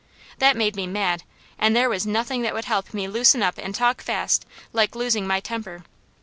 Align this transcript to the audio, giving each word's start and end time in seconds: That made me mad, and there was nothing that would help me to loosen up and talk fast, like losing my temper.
That 0.39 0.57
made 0.57 0.75
me 0.75 0.87
mad, 0.87 1.21
and 1.59 1.75
there 1.75 1.87
was 1.87 2.07
nothing 2.07 2.41
that 2.41 2.55
would 2.55 2.65
help 2.65 2.91
me 2.91 3.05
to 3.05 3.11
loosen 3.11 3.43
up 3.43 3.59
and 3.59 3.75
talk 3.75 4.01
fast, 4.01 4.47
like 4.73 4.95
losing 4.95 5.27
my 5.27 5.39
temper. 5.39 5.83